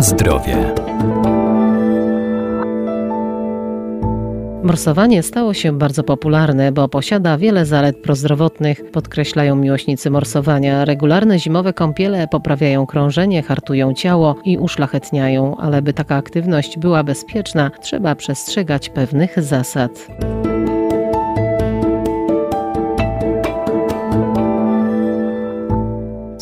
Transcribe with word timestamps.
Zdrowie. 0.00 0.74
Morsowanie 4.62 5.22
stało 5.22 5.54
się 5.54 5.78
bardzo 5.78 6.02
popularne, 6.02 6.72
bo 6.72 6.88
posiada 6.88 7.38
wiele 7.38 7.66
zalet 7.66 7.96
prozdrowotnych, 8.02 8.90
podkreślają 8.90 9.56
miłośnicy 9.56 10.10
morsowania. 10.10 10.84
Regularne 10.84 11.38
zimowe 11.38 11.72
kąpiele 11.72 12.28
poprawiają 12.28 12.86
krążenie, 12.86 13.42
hartują 13.42 13.94
ciało 13.94 14.36
i 14.44 14.58
uszlachetniają, 14.58 15.56
ale 15.56 15.82
by 15.82 15.92
taka 15.92 16.16
aktywność 16.16 16.78
była 16.78 17.04
bezpieczna, 17.04 17.70
trzeba 17.82 18.14
przestrzegać 18.14 18.88
pewnych 18.88 19.42
zasad. 19.42 20.08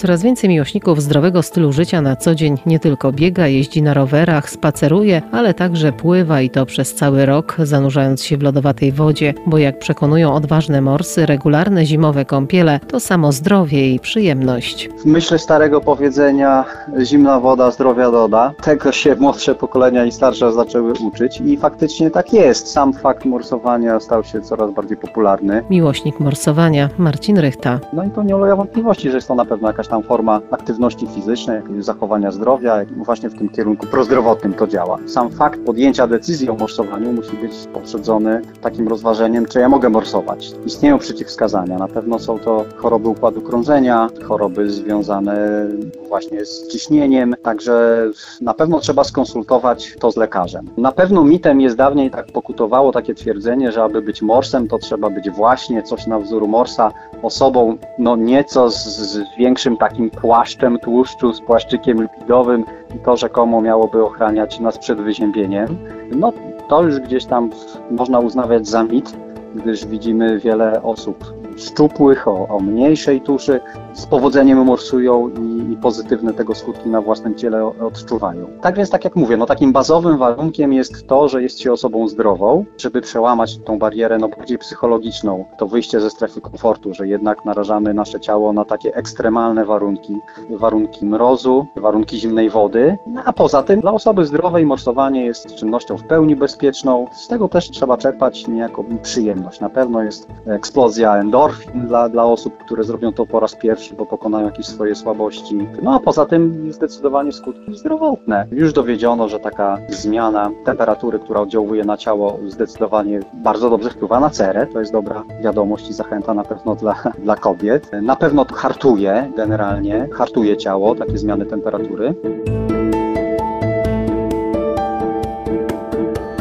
Coraz 0.06 0.23
więcej 0.23 0.51
miłośników 0.51 1.02
zdrowego 1.02 1.42
stylu 1.42 1.73
życia 1.73 2.01
na 2.01 2.16
co 2.16 2.34
dzień 2.34 2.59
nie 2.66 2.78
tylko 2.78 3.12
biega, 3.12 3.46
jeździ 3.46 3.83
na 3.83 3.95
rowerach, 3.95 4.51
spaceruje, 4.51 5.23
ale 5.32 5.55
także 5.55 5.92
pływa 5.92 6.41
i 6.41 6.51
to 6.51 6.66
przez 6.66 6.95
cały 6.95 7.27
rok, 7.27 7.56
zanurzając 7.59 8.23
się 8.24 8.37
w 8.37 8.42
lodowatej 8.42 8.92
wodzie, 8.92 9.34
bo 9.46 9.59
jak 9.59 9.79
przekonują 9.79 10.34
odważne 10.34 10.80
morsy, 10.80 11.27
regularne 11.27 11.87
zimowe 11.87 12.24
kąpiele 12.24 12.80
to 12.88 13.01
samo 13.01 13.32
zdrowie 13.32 13.95
i 13.95 14.01
przyjemność. 14.01 14.88
W 14.88 15.05
myśl 15.05 15.38
starego 15.38 15.80
powiedzenia 15.80 16.65
zimna 17.02 17.41
woda 17.41 17.70
zdrowia 17.70 18.10
doda, 18.10 18.52
tego 18.62 18.93
się 18.93 19.16
młodsze 19.16 19.54
pokolenia 19.54 20.04
i 20.04 20.12
starsze 20.12 20.52
zaczęły 20.52 20.93
uczyć 20.93 21.41
i 21.41 21.57
faktycznie 21.57 22.10
tak 22.10 22.32
jest. 22.32 22.68
Sam 22.68 22.93
fakt 22.93 23.24
morsowania 23.24 24.01
stał 24.01 24.24
się 24.24 24.41
coraz 24.41 24.70
bardziej 24.70 24.96
popularny. 24.96 25.65
Miłośnik 25.70 26.20
morsowania 26.20 26.88
Marcin 26.98 27.38
Rychta. 27.38 27.80
No 27.93 28.04
i 28.04 28.10
to 28.10 28.23
nie 28.23 28.37
ulega 28.37 28.57
wątpliwości, 28.57 29.10
że 29.10 29.16
jest 29.16 29.29
to 29.29 29.34
na 29.34 29.45
pewno 29.45 29.68
jakaś 29.68 29.88
tam 29.88 29.96
tam 29.97 30.03
forma 30.03 30.41
aktywności 30.51 31.07
fizycznej, 31.07 31.63
zachowania 31.79 32.30
zdrowia, 32.30 32.77
właśnie 32.97 33.30
w 33.30 33.39
tym 33.39 33.49
kierunku 33.49 33.87
prozdrowotnym 33.87 34.55
to 34.55 34.66
działa. 34.66 34.99
Sam 35.07 35.30
fakt 35.30 35.61
podjęcia 35.61 36.07
decyzji 36.07 36.51
o 36.51 36.55
morsowaniu 36.55 37.13
musi 37.13 37.37
być 37.37 37.53
poprzedzony 37.73 38.43
takim 38.61 38.88
rozważeniem, 38.88 39.47
czy 39.47 39.61
ja 39.61 39.69
mogę 39.69 39.88
morsować. 39.88 40.53
Istnieją 40.66 40.99
przeciwwskazania. 40.99 41.79
Na 41.79 41.88
pewno 41.88 42.19
są 42.19 42.38
to 42.38 42.65
choroby 42.77 43.09
układu 43.09 43.41
krążenia, 43.41 44.09
choroby 44.29 44.71
związane 44.71 45.66
właśnie 46.09 46.45
z 46.45 46.69
ciśnieniem, 46.69 47.37
także 47.43 48.07
na 48.41 48.55
pewno 48.55 48.81
trzeba 48.81 49.05
skonsultować 49.05 49.95
to 50.01 50.13
z 50.13 50.16
lekarzem. 50.16 50.71
Na 50.77 50.93
pewno 50.93 51.25
mitem 51.25 51.60
jest 51.60 51.77
dawniej 51.77 52.10
tak 52.10 52.27
pokutowało 52.27 52.93
takie 52.93 53.15
twierdzenie, 53.15 53.73
że 53.73 53.83
aby 53.83 54.03
być 54.03 54.23
morsem, 54.23 54.69
to 54.69 54.79
trzeba 54.79 55.10
być 55.10 55.31
właśnie 55.31 55.83
coś 55.83 56.07
na 56.07 56.19
wzór 56.19 56.49
morsa, 56.49 56.93
osobą 57.23 57.79
no 57.99 58.16
nieco 58.16 58.71
z, 58.71 58.85
z 58.85 59.19
większym 59.38 59.77
takim 59.77 59.85
płaszczem 60.20 60.79
tłuszczu, 60.79 61.32
z 61.32 61.40
płaszczykiem 61.40 62.02
lipidowym 62.02 62.65
to 63.04 63.16
rzekomo 63.16 63.60
miałoby 63.60 64.04
ochraniać 64.04 64.60
nas 64.60 64.78
przed 64.78 65.00
wyziębieniem. 65.00 65.78
No 66.16 66.32
to 66.69 66.82
już 66.82 67.00
gdzieś 67.00 67.25
tam 67.25 67.50
można 67.91 68.19
uznawać 68.19 68.69
za 68.69 68.84
mit, 68.84 69.16
gdyż 69.54 69.87
widzimy 69.87 70.38
wiele 70.38 70.82
osób 70.82 71.46
szczupłych, 71.56 72.28
o, 72.28 72.49
o 72.49 72.60
mniejszej 72.60 73.21
tuszy, 73.21 73.60
z 73.93 74.06
powodzeniem 74.06 74.65
morsują 74.65 75.28
i, 75.28 75.72
i, 75.72 75.76
pozytywne 75.76 76.32
tego 76.32 76.54
skutki 76.54 76.88
na 76.88 77.00
własnym 77.00 77.34
ciele 77.34 77.66
odczuwają. 77.66 78.47
Tak 78.60 78.76
więc, 78.76 78.91
tak 78.91 79.04
jak 79.04 79.16
mówię, 79.16 79.37
no 79.37 79.47
takim 79.47 79.72
bazowym 79.72 80.19
warunkiem 80.19 80.72
jest 80.72 81.06
to, 81.06 81.28
że 81.28 81.43
jest 81.43 81.60
się 81.60 81.72
osobą 81.72 82.09
zdrową, 82.09 82.65
żeby 82.78 83.00
przełamać 83.00 83.59
tą 83.59 83.78
barierę 83.78 84.19
no, 84.19 84.28
bardziej 84.28 84.59
psychologiczną, 84.59 85.44
to 85.59 85.66
wyjście 85.66 86.00
ze 86.00 86.10
strefy 86.10 86.41
komfortu, 86.41 86.94
że 86.94 87.09
jednak 87.09 87.44
narażamy 87.44 87.94
nasze 87.94 88.20
ciało 88.20 88.53
na 88.53 88.65
takie 88.65 88.94
ekstremalne 88.94 89.65
warunki, 89.65 90.16
warunki 90.50 91.06
mrozu, 91.06 91.66
warunki 91.76 92.19
zimnej 92.19 92.50
wody, 92.50 92.97
no, 93.06 93.22
a 93.25 93.32
poza 93.32 93.62
tym 93.62 93.81
dla 93.81 93.93
osoby 93.93 94.26
zdrowej 94.26 94.66
morsowanie 94.66 95.25
jest 95.25 95.54
czynnością 95.54 95.97
w 95.97 96.04
pełni 96.04 96.36
bezpieczną, 96.36 97.06
z 97.12 97.28
tego 97.28 97.48
też 97.48 97.70
trzeba 97.70 97.97
czerpać 97.97 98.48
niejako 98.48 98.84
przyjemność. 99.02 99.60
Na 99.60 99.70
pewno 99.70 100.02
jest 100.02 100.28
eksplozja 100.47 101.16
endorfin 101.16 101.45
dla, 101.74 102.08
dla 102.08 102.24
osób, 102.24 102.58
które 102.64 102.84
zrobią 102.84 103.12
to 103.12 103.26
po 103.26 103.40
raz 103.40 103.54
pierwszy, 103.54 103.94
bo 103.94 104.06
pokonają 104.06 104.46
jakieś 104.46 104.66
swoje 104.66 104.94
słabości. 104.94 105.68
No 105.82 105.94
a 105.94 106.00
poza 106.00 106.26
tym 106.26 106.72
zdecydowanie 106.72 107.32
skutki 107.32 107.76
zdrowotne. 107.78 108.46
Już 108.50 108.72
dowiedziono, 108.72 109.28
że 109.28 109.40
taka 109.40 109.78
zmiana 109.88 110.50
temperatury, 110.64 111.18
która 111.18 111.40
oddziałuje 111.40 111.84
na 111.84 111.96
ciało, 111.96 112.38
zdecydowanie 112.46 113.20
bardzo 113.34 113.70
dobrze 113.70 113.90
wpływa 113.90 114.20
na 114.20 114.30
cerę. 114.30 114.66
To 114.66 114.80
jest 114.80 114.92
dobra 114.92 115.24
wiadomość 115.42 115.90
i 115.90 115.92
zachęta 115.92 116.34
na 116.34 116.44
pewno 116.44 116.74
dla, 116.74 116.94
dla 117.24 117.36
kobiet. 117.36 117.90
Na 118.02 118.16
pewno 118.16 118.46
hartuje 118.54 119.32
generalnie, 119.36 120.08
hartuje 120.12 120.56
ciało, 120.56 120.94
takie 120.94 121.18
zmiany 121.18 121.46
temperatury. 121.46 122.14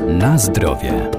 Na 0.08 0.38
zdrowie. 0.38 1.10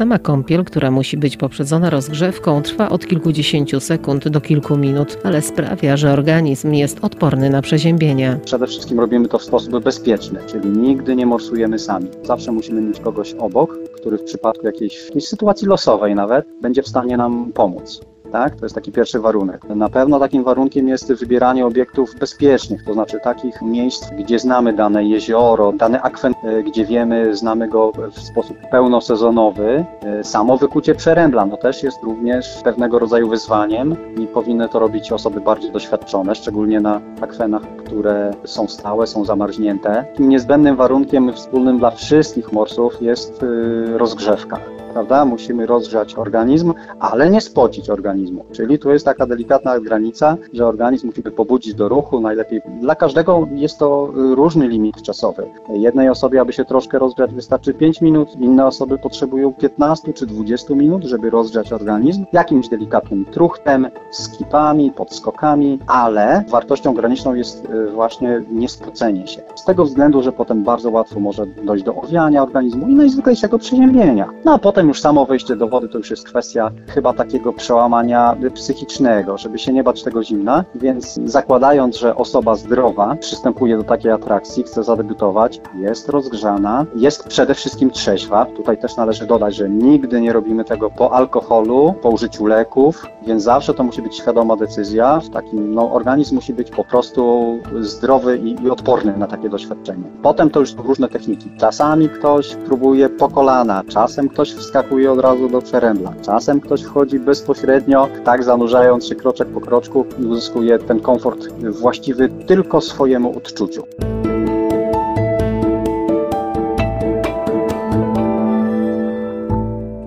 Sama 0.00 0.18
kąpiel, 0.18 0.64
która 0.64 0.90
musi 0.90 1.16
być 1.16 1.36
poprzedzona 1.36 1.90
rozgrzewką, 1.90 2.62
trwa 2.62 2.88
od 2.88 3.06
kilkudziesięciu 3.06 3.80
sekund 3.80 4.28
do 4.28 4.40
kilku 4.40 4.76
minut, 4.76 5.18
ale 5.24 5.42
sprawia, 5.42 5.96
że 5.96 6.12
organizm 6.12 6.72
jest 6.72 7.04
odporny 7.04 7.50
na 7.50 7.62
przeziębienia. 7.62 8.38
Przede 8.44 8.66
wszystkim 8.66 9.00
robimy 9.00 9.28
to 9.28 9.38
w 9.38 9.44
sposób 9.44 9.84
bezpieczny, 9.84 10.40
czyli 10.46 10.68
nigdy 10.68 11.16
nie 11.16 11.26
morsujemy 11.26 11.78
sami. 11.78 12.06
Zawsze 12.22 12.52
musimy 12.52 12.80
mieć 12.80 13.00
kogoś 13.00 13.34
obok, 13.34 13.78
który 13.94 14.18
w 14.18 14.24
przypadku 14.24 14.66
jakiejś, 14.66 15.04
jakiejś 15.04 15.28
sytuacji 15.28 15.68
losowej 15.68 16.14
nawet 16.14 16.46
będzie 16.62 16.82
w 16.82 16.88
stanie 16.88 17.16
nam 17.16 17.52
pomóc. 17.52 18.00
Tak? 18.32 18.56
To 18.56 18.64
jest 18.64 18.74
taki 18.74 18.92
pierwszy 18.92 19.20
warunek. 19.20 19.64
Na 19.64 19.88
pewno 19.88 20.18
takim 20.18 20.44
warunkiem 20.44 20.88
jest 20.88 21.12
wybieranie 21.12 21.66
obiektów 21.66 22.14
bezpiecznych, 22.20 22.84
to 22.84 22.94
znaczy 22.94 23.20
takich 23.24 23.62
miejsc, 23.62 24.10
gdzie 24.10 24.38
znamy 24.38 24.72
dane 24.72 25.04
jezioro, 25.04 25.72
dany 25.72 26.02
akwen, 26.02 26.34
e, 26.44 26.62
gdzie 26.62 26.84
wiemy, 26.84 27.36
znamy 27.36 27.68
go 27.68 27.92
w 28.12 28.20
sposób 28.20 28.56
pełnosezonowy. 28.70 29.84
E, 30.02 30.24
samo 30.24 30.56
wykucie 30.56 30.94
przerębla 30.94 31.46
no 31.46 31.56
też 31.56 31.82
jest 31.82 32.02
również 32.02 32.62
pewnego 32.64 32.98
rodzaju 32.98 33.28
wyzwaniem 33.28 33.96
i 34.18 34.26
powinny 34.26 34.68
to 34.68 34.78
robić 34.78 35.12
osoby 35.12 35.40
bardziej 35.40 35.72
doświadczone, 35.72 36.34
szczególnie 36.34 36.80
na 36.80 37.00
akwenach, 37.20 37.62
które 37.78 38.30
są 38.44 38.68
stałe, 38.68 39.06
są 39.06 39.24
zamarznięte. 39.24 40.04
Niezbędnym 40.18 40.76
warunkiem 40.76 41.32
wspólnym 41.32 41.78
dla 41.78 41.90
wszystkich 41.90 42.52
morsów 42.52 43.02
jest 43.02 43.42
e, 43.42 43.98
rozgrzewka 43.98 44.79
prawda? 44.92 45.24
Musimy 45.24 45.66
rozgrzać 45.66 46.14
organizm, 46.14 46.74
ale 47.00 47.30
nie 47.30 47.40
spocić 47.40 47.90
organizmu. 47.90 48.44
Czyli 48.52 48.78
tu 48.78 48.90
jest 48.90 49.04
taka 49.04 49.26
delikatna 49.26 49.80
granica, 49.80 50.36
że 50.52 50.66
organizm 50.66 51.06
musimy 51.06 51.30
pobudzić 51.30 51.74
do 51.74 51.88
ruchu. 51.88 52.20
Najlepiej 52.20 52.62
dla 52.80 52.94
każdego 52.94 53.48
jest 53.52 53.78
to 53.78 54.12
różny 54.14 54.68
limit 54.68 55.02
czasowy. 55.02 55.46
Jednej 55.72 56.08
osobie, 56.08 56.40
aby 56.40 56.52
się 56.52 56.64
troszkę 56.64 56.98
rozgrzać, 56.98 57.34
wystarczy 57.34 57.74
5 57.74 58.00
minut, 58.00 58.28
inne 58.38 58.66
osoby 58.66 58.98
potrzebują 58.98 59.52
15 59.52 60.12
czy 60.12 60.26
20 60.26 60.74
minut, 60.74 61.04
żeby 61.04 61.30
rozgrzać 61.30 61.72
organizm 61.72 62.24
jakimś 62.32 62.68
delikatnym 62.68 63.24
truchtem, 63.24 63.88
skipami, 64.10 64.90
podskokami, 64.90 65.78
ale 65.86 66.44
wartością 66.48 66.94
graniczną 66.94 67.34
jest 67.34 67.64
y, 67.64 67.90
właśnie 67.90 68.42
niespocenie 68.50 69.26
się. 69.26 69.42
Z 69.54 69.64
tego 69.64 69.84
względu, 69.84 70.22
że 70.22 70.32
potem 70.32 70.64
bardzo 70.64 70.90
łatwo 70.90 71.20
może 71.20 71.46
dojść 71.46 71.84
do 71.84 71.94
owiania 71.94 72.42
organizmu 72.42 72.88
i 72.88 72.94
najzwyklejszego 72.94 73.58
przeziębienia. 73.58 74.30
No 74.44 74.54
a 74.54 74.58
potem 74.58 74.79
potem 74.80 74.88
już 74.88 75.00
samo 75.00 75.26
wejście 75.26 75.56
do 75.56 75.68
wody 75.68 75.88
to 75.88 75.98
już 75.98 76.10
jest 76.10 76.24
kwestia 76.24 76.70
chyba 76.88 77.12
takiego 77.12 77.52
przełamania 77.52 78.36
psychicznego, 78.54 79.38
żeby 79.38 79.58
się 79.58 79.72
nie 79.72 79.84
bać 79.84 80.02
tego 80.02 80.24
zimna, 80.24 80.64
więc 80.74 81.20
zakładając, 81.24 81.96
że 81.96 82.16
osoba 82.16 82.54
zdrowa 82.54 83.16
przystępuje 83.16 83.76
do 83.76 83.84
takiej 83.84 84.12
atrakcji, 84.12 84.62
chce 84.62 84.84
zadebiutować, 84.84 85.60
jest 85.80 86.08
rozgrzana, 86.08 86.86
jest 86.96 87.28
przede 87.28 87.54
wszystkim 87.54 87.90
trzeźwa. 87.90 88.46
Tutaj 88.46 88.78
też 88.78 88.96
należy 88.96 89.26
dodać, 89.26 89.54
że 89.54 89.68
nigdy 89.68 90.20
nie 90.20 90.32
robimy 90.32 90.64
tego 90.64 90.90
po 90.90 91.12
alkoholu, 91.12 91.94
po 92.02 92.08
użyciu 92.08 92.46
leków, 92.46 93.06
więc 93.26 93.42
zawsze 93.42 93.74
to 93.74 93.84
musi 93.84 94.02
być 94.02 94.16
świadoma 94.16 94.56
decyzja. 94.56 95.20
W 95.20 95.30
takim, 95.30 95.74
no, 95.74 95.92
organizm 95.92 96.34
musi 96.34 96.54
być 96.54 96.70
po 96.70 96.84
prostu 96.84 97.44
zdrowy 97.80 98.38
i, 98.38 98.62
i 98.64 98.70
odporny 98.70 99.16
na 99.16 99.26
takie 99.26 99.48
doświadczenie. 99.48 100.04
Potem 100.22 100.50
to 100.50 100.60
już 100.60 100.74
różne 100.74 101.08
techniki. 101.08 101.50
Czasami 101.58 102.08
ktoś 102.08 102.54
próbuje 102.54 103.08
po 103.20 103.28
kolana, 103.28 103.84
czasem 103.88 104.28
ktoś 104.28 104.52
wskakuje 104.52 105.12
od 105.12 105.20
razu 105.20 105.48
do 105.48 105.62
przerębla. 105.62 106.14
Czasem 106.22 106.60
ktoś 106.60 106.82
wchodzi 106.82 107.18
bezpośrednio, 107.18 108.08
tak 108.24 108.44
zanurzając 108.44 109.06
się 109.06 109.14
kroczek 109.14 109.48
po 109.48 109.60
kroczku 109.60 110.06
i 110.18 110.24
uzyskuje 110.24 110.78
ten 110.78 111.00
komfort 111.00 111.48
właściwy 111.80 112.28
tylko 112.46 112.80
swojemu 112.80 113.36
odczuciu. 113.36 113.82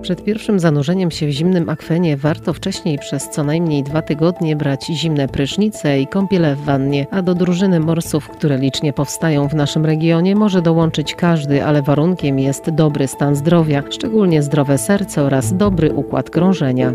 Przed 0.04 0.24
pierwszym 0.24 0.60
zanurzeniem 0.60 1.10
się 1.10 1.26
w 1.26 1.30
zimnym 1.30 1.68
akwenie 1.68 2.16
warto 2.16 2.52
wcześniej 2.52 2.98
przez 2.98 3.28
co 3.30 3.44
najmniej 3.44 3.82
dwa 3.82 4.02
tygodnie 4.02 4.56
brać 4.56 4.86
zimne 4.86 5.28
prysznice 5.28 6.00
i 6.00 6.06
kąpiele 6.06 6.56
w 6.56 6.60
wannie, 6.60 7.06
a 7.10 7.22
do 7.22 7.34
drużyny 7.34 7.80
morsów, 7.80 8.28
które 8.28 8.58
licznie 8.58 8.92
powstają 8.92 9.48
w 9.48 9.54
naszym 9.54 9.86
regionie, 9.86 10.36
może 10.36 10.62
dołączyć 10.62 11.14
każdy, 11.14 11.64
ale 11.64 11.82
warunkiem 11.82 12.38
jest 12.38 12.70
dobry 12.70 13.06
stan 13.06 13.36
zdrowia, 13.36 13.82
szczególnie 13.90 14.42
zdrowe 14.42 14.78
serce 14.78 15.22
oraz 15.22 15.56
dobry 15.56 15.92
układ 15.92 16.30
krążenia. 16.30 16.94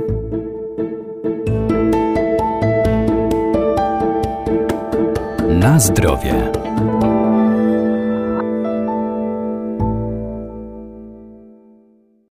Na 5.50 5.80
zdrowie. 5.80 6.52